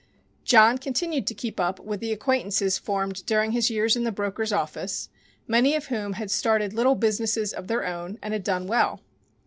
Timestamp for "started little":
6.31-6.95